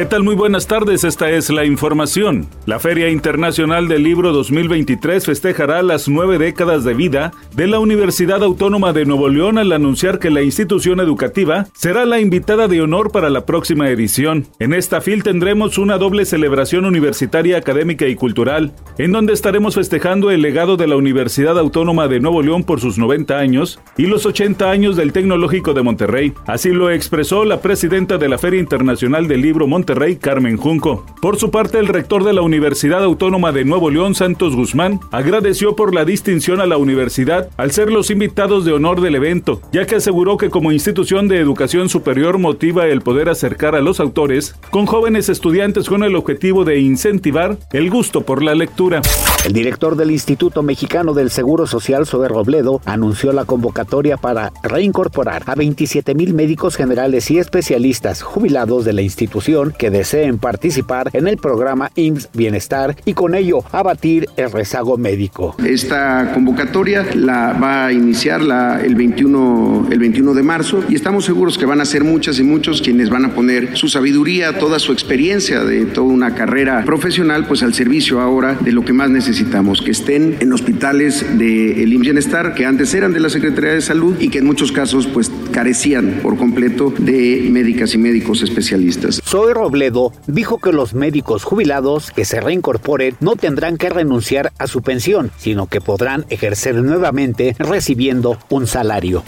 ¿Qué 0.00 0.06
tal? 0.06 0.22
Muy 0.22 0.34
buenas 0.34 0.66
tardes, 0.66 1.04
esta 1.04 1.28
es 1.28 1.50
la 1.50 1.66
información. 1.66 2.48
La 2.64 2.78
Feria 2.78 3.10
Internacional 3.10 3.86
del 3.86 4.02
Libro 4.02 4.32
2023 4.32 5.26
festejará 5.26 5.82
las 5.82 6.08
nueve 6.08 6.38
décadas 6.38 6.84
de 6.84 6.94
vida 6.94 7.32
de 7.54 7.66
la 7.66 7.80
Universidad 7.80 8.42
Autónoma 8.42 8.94
de 8.94 9.04
Nuevo 9.04 9.28
León 9.28 9.58
al 9.58 9.72
anunciar 9.72 10.18
que 10.18 10.30
la 10.30 10.40
institución 10.40 11.00
educativa 11.00 11.66
será 11.74 12.06
la 12.06 12.18
invitada 12.18 12.66
de 12.66 12.80
honor 12.80 13.12
para 13.12 13.28
la 13.28 13.44
próxima 13.44 13.90
edición. 13.90 14.46
En 14.58 14.72
esta 14.72 15.02
FIL 15.02 15.22
tendremos 15.22 15.76
una 15.76 15.98
doble 15.98 16.24
celebración 16.24 16.86
universitaria, 16.86 17.58
académica 17.58 18.06
y 18.06 18.14
cultural, 18.14 18.72
en 18.96 19.12
donde 19.12 19.34
estaremos 19.34 19.74
festejando 19.74 20.30
el 20.30 20.40
legado 20.40 20.78
de 20.78 20.86
la 20.86 20.96
Universidad 20.96 21.58
Autónoma 21.58 22.08
de 22.08 22.20
Nuevo 22.20 22.40
León 22.40 22.64
por 22.64 22.80
sus 22.80 22.96
90 22.96 23.38
años 23.38 23.78
y 23.98 24.06
los 24.06 24.24
80 24.24 24.70
años 24.70 24.96
del 24.96 25.12
Tecnológico 25.12 25.74
de 25.74 25.82
Monterrey. 25.82 26.32
Así 26.46 26.70
lo 26.70 26.90
expresó 26.90 27.44
la 27.44 27.60
presidenta 27.60 28.16
de 28.16 28.30
la 28.30 28.38
Feria 28.38 28.60
Internacional 28.60 29.28
del 29.28 29.42
Libro 29.42 29.66
Monterrey, 29.66 29.89
Rey 29.94 30.16
Carmen 30.16 30.56
Junco. 30.56 31.04
Por 31.20 31.38
su 31.38 31.50
parte, 31.50 31.78
el 31.78 31.88
rector 31.88 32.24
de 32.24 32.32
la 32.32 32.42
Universidad 32.42 33.02
Autónoma 33.04 33.52
de 33.52 33.64
Nuevo 33.64 33.90
León, 33.90 34.14
Santos 34.14 34.56
Guzmán, 34.56 35.00
agradeció 35.10 35.76
por 35.76 35.94
la 35.94 36.04
distinción 36.04 36.60
a 36.60 36.66
la 36.66 36.76
universidad 36.76 37.48
al 37.56 37.70
ser 37.72 37.90
los 37.90 38.10
invitados 38.10 38.64
de 38.64 38.72
honor 38.72 39.00
del 39.00 39.14
evento, 39.14 39.60
ya 39.72 39.86
que 39.86 39.96
aseguró 39.96 40.36
que 40.36 40.50
como 40.50 40.72
institución 40.72 41.28
de 41.28 41.38
educación 41.38 41.88
superior 41.88 42.38
motiva 42.38 42.86
el 42.86 43.02
poder 43.02 43.28
acercar 43.28 43.74
a 43.74 43.80
los 43.80 44.00
autores 44.00 44.54
con 44.70 44.86
jóvenes 44.86 45.28
estudiantes 45.28 45.88
con 45.88 46.02
el 46.02 46.16
objetivo 46.16 46.64
de 46.64 46.78
incentivar 46.80 47.58
el 47.72 47.90
gusto 47.90 48.22
por 48.22 48.42
la 48.42 48.54
lectura. 48.54 49.02
El 49.44 49.52
director 49.52 49.96
del 49.96 50.10
Instituto 50.10 50.62
Mexicano 50.62 51.14
del 51.14 51.30
Seguro 51.30 51.66
Social, 51.66 52.06
Zoe 52.06 52.28
Robledo, 52.28 52.80
anunció 52.84 53.32
la 53.32 53.44
convocatoria 53.44 54.16
para 54.16 54.52
reincorporar 54.62 55.42
a 55.46 55.54
27 55.54 56.14
mil 56.14 56.34
médicos 56.34 56.76
generales 56.76 57.30
y 57.30 57.38
especialistas 57.38 58.22
jubilados 58.22 58.84
de 58.84 58.92
la 58.92 59.02
institución 59.02 59.74
que 59.80 59.90
deseen 59.90 60.36
participar 60.36 61.08
en 61.14 61.26
el 61.26 61.38
programa 61.38 61.90
IMSS 61.94 62.28
Bienestar 62.34 62.94
y 63.06 63.14
con 63.14 63.34
ello 63.34 63.64
abatir 63.72 64.28
el 64.36 64.52
rezago 64.52 64.98
médico. 64.98 65.56
Esta 65.64 66.32
convocatoria 66.34 67.06
la 67.14 67.54
va 67.54 67.86
a 67.86 67.92
iniciar 67.92 68.42
el, 68.84 68.94
21, 68.94 69.88
el 69.90 69.98
21 69.98 70.34
de 70.34 70.42
marzo 70.42 70.84
y 70.86 70.96
estamos 70.96 71.24
seguros 71.24 71.56
que 71.56 71.64
van 71.64 71.80
a 71.80 71.86
ser 71.86 72.04
muchas 72.04 72.38
y 72.38 72.42
muchos 72.42 72.82
quienes 72.82 73.08
van 73.08 73.24
a 73.24 73.34
poner 73.34 73.74
su 73.74 73.88
sabiduría, 73.88 74.58
toda 74.58 74.78
su 74.78 74.92
experiencia 74.92 75.64
de 75.64 75.86
toda 75.86 76.08
una 76.08 76.34
carrera 76.34 76.84
profesional 76.84 77.46
pues 77.46 77.62
al 77.62 77.72
servicio 77.72 78.20
ahora 78.20 78.58
de 78.60 78.72
lo 78.72 78.84
que 78.84 78.92
más 78.92 79.08
necesitamos, 79.08 79.80
que 79.80 79.92
estén 79.92 80.36
en 80.40 80.52
hospitales 80.52 81.24
del 81.38 81.38
de 81.38 81.94
IMSS 81.94 82.00
Bienestar 82.00 82.54
que 82.54 82.66
antes 82.66 82.92
eran 82.92 83.14
de 83.14 83.20
la 83.20 83.30
Secretaría 83.30 83.72
de 83.72 83.80
Salud 83.80 84.16
y 84.20 84.28
que 84.28 84.40
en 84.40 84.44
muchos 84.44 84.72
casos 84.72 85.06
pues 85.06 85.30
carecían 85.50 86.20
por 86.22 86.36
completo 86.36 86.92
de 86.98 87.48
médicas 87.50 87.94
y 87.94 87.98
médicos 87.98 88.42
especialistas. 88.42 89.20
Soy 89.24 89.52
Robledo 89.52 90.12
dijo 90.26 90.58
que 90.58 90.72
los 90.72 90.94
médicos 90.94 91.44
jubilados 91.44 92.10
que 92.10 92.24
se 92.24 92.40
reincorporen 92.40 93.16
no 93.20 93.36
tendrán 93.36 93.76
que 93.76 93.90
renunciar 93.90 94.52
a 94.58 94.66
su 94.66 94.82
pensión, 94.82 95.30
sino 95.36 95.66
que 95.66 95.80
podrán 95.80 96.24
ejercer 96.30 96.76
nuevamente 96.76 97.54
recibiendo 97.58 98.38
un 98.48 98.66
salario. 98.66 99.22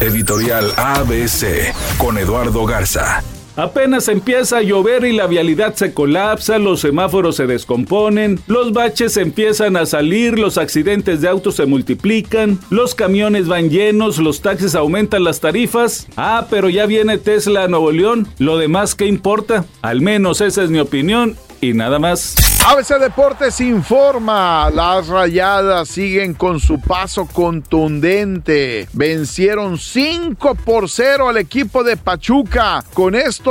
Editorial 0.00 0.72
ABC 0.76 1.72
con 1.98 2.18
Eduardo 2.18 2.64
Garza. 2.66 3.22
Apenas 3.58 4.06
empieza 4.06 4.58
a 4.58 4.62
llover 4.62 5.04
y 5.04 5.12
la 5.12 5.26
vialidad 5.26 5.74
se 5.74 5.92
colapsa, 5.92 6.58
los 6.58 6.78
semáforos 6.78 7.34
se 7.34 7.48
descomponen, 7.48 8.38
los 8.46 8.72
baches 8.72 9.16
empiezan 9.16 9.76
a 9.76 9.84
salir, 9.84 10.38
los 10.38 10.58
accidentes 10.58 11.22
de 11.22 11.28
autos 11.28 11.56
se 11.56 11.66
multiplican, 11.66 12.60
los 12.70 12.94
camiones 12.94 13.48
van 13.48 13.68
llenos, 13.68 14.18
los 14.18 14.42
taxis 14.42 14.76
aumentan 14.76 15.24
las 15.24 15.40
tarifas. 15.40 16.06
Ah, 16.16 16.46
pero 16.48 16.68
ya 16.68 16.86
viene 16.86 17.18
Tesla 17.18 17.64
a 17.64 17.68
Nuevo 17.68 17.90
León, 17.90 18.28
lo 18.38 18.58
demás 18.58 18.94
qué 18.94 19.06
importa. 19.06 19.64
Al 19.82 20.02
menos 20.02 20.40
esa 20.40 20.62
es 20.62 20.70
mi 20.70 20.78
opinión 20.78 21.36
y 21.60 21.72
nada 21.72 21.98
más. 21.98 22.36
ABC 22.66 22.98
Deportes 23.00 23.60
informa, 23.62 24.68
las 24.70 25.06
rayadas 25.06 25.88
siguen 25.88 26.34
con 26.34 26.60
su 26.60 26.78
paso 26.78 27.26
contundente. 27.26 28.88
Vencieron 28.92 29.78
5 29.78 30.54
por 30.54 30.90
0 30.90 31.30
al 31.30 31.38
equipo 31.38 31.82
de 31.82 31.96
Pachuca. 31.96 32.84
Con 32.92 33.14
esto, 33.14 33.47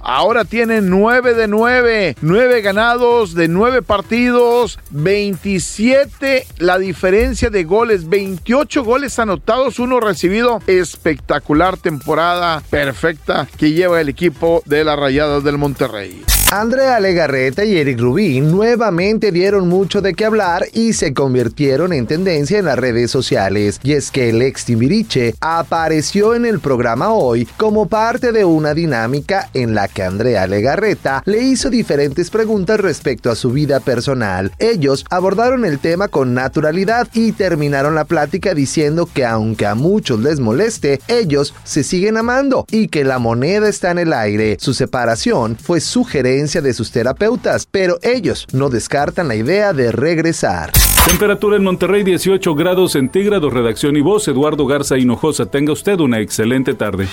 ahora 0.00 0.44
tienen 0.44 0.90
9 0.90 1.34
de 1.34 1.48
9, 1.48 2.16
9 2.20 2.62
ganados 2.62 3.34
de 3.34 3.48
9 3.48 3.82
partidos, 3.82 4.78
27 4.90 6.46
la 6.58 6.78
diferencia 6.78 7.50
de 7.50 7.64
goles, 7.64 8.08
28 8.08 8.84
goles 8.84 9.18
anotados, 9.18 9.78
uno 9.78 10.00
recibido. 10.00 10.60
Espectacular 10.66 11.76
temporada 11.76 12.62
perfecta 12.70 13.46
que 13.56 13.72
lleva 13.72 14.00
el 14.00 14.08
equipo 14.08 14.62
de 14.66 14.84
las 14.84 14.98
rayadas 14.98 15.44
del 15.44 15.58
Monterrey. 15.58 16.22
Andrea 16.56 17.00
Legarreta 17.00 17.64
y 17.64 17.76
Eric 17.76 17.98
Rubín 17.98 18.52
nuevamente 18.52 19.32
dieron 19.32 19.68
mucho 19.68 20.00
de 20.00 20.14
qué 20.14 20.24
hablar 20.24 20.64
y 20.72 20.92
se 20.92 21.12
convirtieron 21.12 21.92
en 21.92 22.06
tendencia 22.06 22.60
en 22.60 22.66
las 22.66 22.78
redes 22.78 23.10
sociales. 23.10 23.80
Y 23.82 23.94
es 23.94 24.12
que 24.12 24.30
el 24.30 24.40
ex 24.40 24.64
Timbiriche 24.66 25.34
apareció 25.40 26.32
en 26.32 26.46
el 26.46 26.60
programa 26.60 27.12
hoy 27.12 27.48
como 27.56 27.88
parte 27.88 28.30
de 28.30 28.44
una 28.44 28.72
dinámica 28.72 29.50
en 29.52 29.74
la 29.74 29.88
que 29.88 30.04
Andrea 30.04 30.46
Legarreta 30.46 31.24
le 31.26 31.42
hizo 31.42 31.70
diferentes 31.70 32.30
preguntas 32.30 32.78
respecto 32.78 33.32
a 33.32 33.34
su 33.34 33.50
vida 33.50 33.80
personal. 33.80 34.52
Ellos 34.60 35.04
abordaron 35.10 35.64
el 35.64 35.80
tema 35.80 36.06
con 36.06 36.34
naturalidad 36.34 37.08
y 37.14 37.32
terminaron 37.32 37.96
la 37.96 38.04
plática 38.04 38.54
diciendo 38.54 39.08
que 39.12 39.26
aunque 39.26 39.66
a 39.66 39.74
muchos 39.74 40.20
les 40.20 40.38
moleste, 40.38 41.00
ellos 41.08 41.52
se 41.64 41.82
siguen 41.82 42.16
amando 42.16 42.64
y 42.70 42.86
que 42.86 43.02
la 43.02 43.18
moneda 43.18 43.68
está 43.68 43.90
en 43.90 43.98
el 43.98 44.12
aire. 44.12 44.56
Su 44.60 44.72
separación 44.72 45.56
fue 45.60 45.80
sugerente 45.80 46.43
de 46.44 46.74
sus 46.74 46.90
terapeutas, 46.90 47.66
pero 47.70 47.98
ellos 48.02 48.46
no 48.52 48.68
descartan 48.68 49.28
la 49.28 49.34
idea 49.34 49.72
de 49.72 49.92
regresar. 49.92 50.72
Temperatura 51.06 51.56
en 51.56 51.64
Monterrey 51.64 52.02
18 52.02 52.54
grados 52.54 52.92
centígrados, 52.92 53.52
redacción 53.52 53.96
y 53.96 54.00
voz 54.00 54.28
Eduardo 54.28 54.66
Garza 54.66 54.98
Hinojosa. 54.98 55.46
Tenga 55.46 55.72
usted 55.72 56.00
una 56.00 56.20
excelente 56.20 56.74
tarde. 56.74 57.08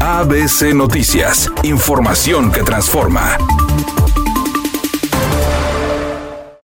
ABC 0.00 0.74
Noticias, 0.74 1.50
información 1.62 2.52
que 2.52 2.62
transforma. 2.62 3.38